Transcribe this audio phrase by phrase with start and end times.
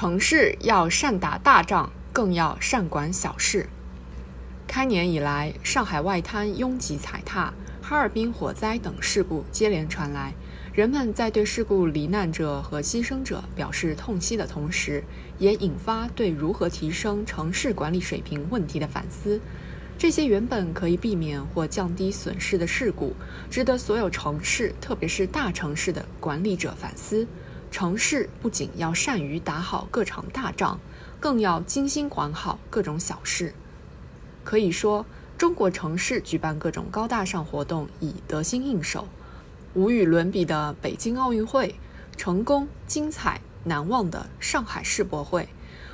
[0.00, 3.68] 城市要善打大仗，更要善管小事。
[4.66, 10.32] 开年以来，上海外滩拥挤踩踏、哈尔滨火灾等事故接连传来。
[10.72, 15.04] 人们在对事故罹难者和牺牲者表示痛惜的同时，
[15.38, 19.38] 也引发对如何提升城市管理水平问题的反思。
[19.98, 23.14] 这些原本可以避免或降低损失的事故，
[23.50, 27.28] 值得所有城市，特别是大城市的管理者反思。
[27.70, 30.78] 城市不仅要善于打好各场大仗，
[31.20, 33.54] 更要精心管好各种小事。
[34.42, 35.06] 可以说，
[35.38, 39.06] 中国城市举办各种高大上活动已得心应手。
[39.74, 41.76] 无与伦比的北京奥运会，
[42.16, 45.48] 成功、精彩、难忘的上海世博会，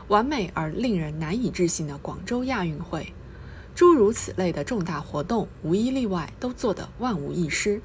[0.09, 3.13] 完美而令人难以置信的广州亚运会，
[3.75, 7.83] 诸如此类的重大活动，无一例外都做得万无一失。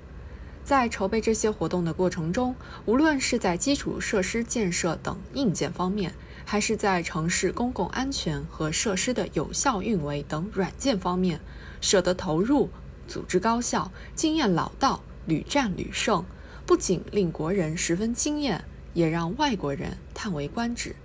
[0.63, 6.13] 在筹备这些活动的过程中，无论是在基础设施建设等硬件方面，
[6.45, 11.39] 还是在城市公共安全和设施的有效运维等软件方面，
[11.81, 12.69] 舍得投入，
[13.07, 16.23] 组织高效，经验老道，屡战屡胜，
[16.65, 20.95] 不仅令国人十分惊艳，也让外国人叹为观止。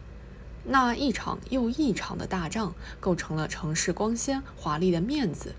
[0.69, 5.55] 那一场又一场的大仗，构成了城市光鲜华丽的面子。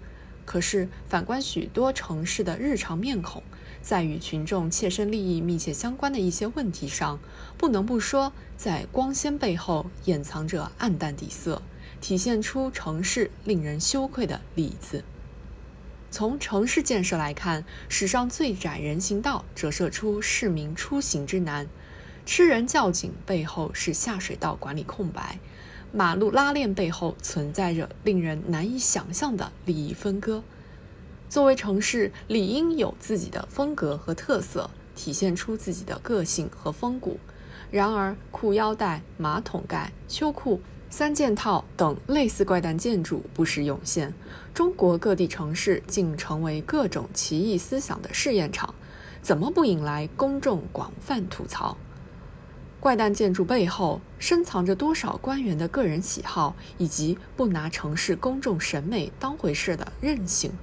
[0.47, 3.43] 可是，反观许多城市的日常面孔，
[3.81, 7.19] 在与群众切身利益密切相关的一些问题上，
[7.57, 11.61] 不能不说，在光鲜背后掩藏着暗淡底色，
[11.99, 15.03] 体现出城市令人羞愧的里子。
[16.09, 21.65] 从城市建设来看，史上最窄人行道折射出市民出行之难；
[22.25, 25.39] 吃人较紧背后是下水道管理空白。
[25.91, 30.43] 马路拉链背后存在着令人难以想象的利益分割。
[31.29, 37.19] 作为城市，理应有自己的风格和特色，体现出自己的个性和风骨。
[37.69, 44.13] 然而，裤腰带、马桶盖、秋裤、三件套等类似怪诞建筑不时涌现，
[44.53, 48.73] 中国各地城市竟成为各种奇异思想的试验场，
[49.21, 51.77] 怎么不引来公众广泛吐槽？
[52.87, 60.53] 怪诞建筑背后深藏着多少官员的个人喜好，以及不拿城市公众审美当回事的任性？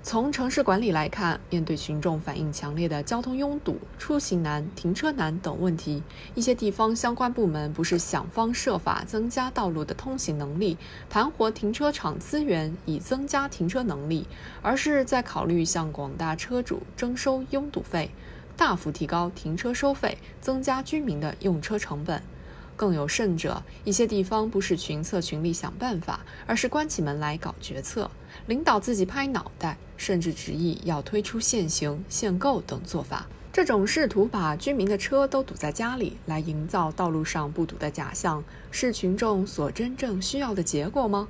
[0.00, 6.04] 从城市管理来看，面对群众反映强烈的交通拥堵、出行难、停车难等问题，
[6.36, 10.78] 一些地方相关部门不是想方设法增加道路的通行能力、
[11.10, 14.24] 盘活停车场资源以增加停车能力，
[14.62, 18.12] 而是在考虑向广大车主征收拥堵费。
[18.58, 22.20] 大幅提高停车收费，增加居民的用车成本。
[22.74, 28.10] 更有甚者，一些地方不是群策群力想办法，而是关起门来搞决策，
[28.46, 33.28] 领导自己拍脑袋，甚至执意要推出限行、限购等做法。
[33.52, 38.42] 这种试图把居民的车都堵在家里，来营造道路上不堵的假象，
[38.72, 41.28] 是群众所真正需要的结果吗？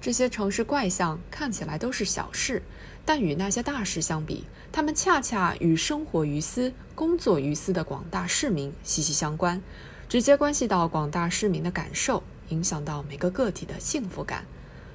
[0.00, 2.62] 这些城市怪象看起来都是小事，
[3.04, 9.60] 但与那些大事相比，他们恰恰与生活于斯、工作于斯的广大市民息息相关，
[10.08, 14.46] 直接关系到广大市民的感受，影响到每个个体的幸福感。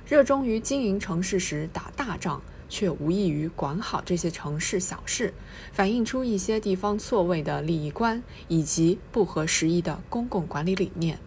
[0.07, 5.35] 热衷于经营城市时打大仗，却无异于管好这些城市小事，
[5.71, 11.19] 反映出一些地方错位的利益观以及不合时宜的公共管理理念。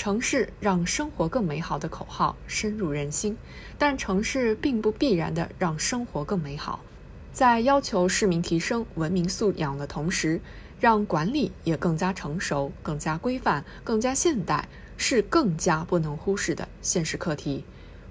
[0.00, 3.36] 城市让生活更美好的口号深入人心，
[3.76, 6.80] 但城市并不必然的让生活更美好。
[7.34, 10.40] 在要求市民提升文明素养的同时，
[10.80, 14.66] 让管理也更加成熟、更加规范、更加现代，
[14.96, 17.62] 是更加不能忽视的现实课题。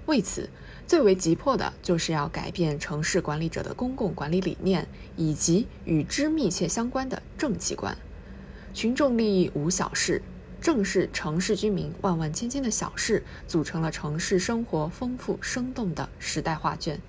[0.06, 0.48] 为此，
[0.86, 4.86] 最为急迫的就是要改变城市管理者的公共管理理念，
[5.16, 7.98] 以及与之密切相关的政绩观。
[8.72, 10.22] 群众利益无小事。
[10.60, 17.00] 正是城市居民万万千千的小事，组成了城市生活丰富生动的时代画卷。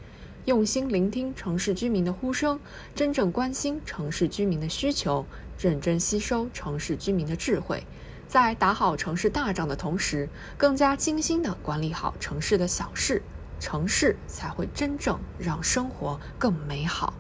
[0.46, 2.60] 用心聆听城市居民的呼声，
[2.96, 5.26] 真正关心城市居民的需求，
[5.60, 7.86] 认真吸收城市居民的智慧，
[8.28, 10.28] 在打好城市大仗的同时，
[10.58, 13.22] 更加精心地管理好城市的小事，
[13.60, 17.14] 城市才会真正让生活更美好。